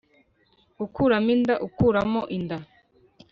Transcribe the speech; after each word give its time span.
GUKURAMO 0.77 1.27
INDA 1.35 1.53
ukuramo 1.67 2.21
inda 2.37 2.57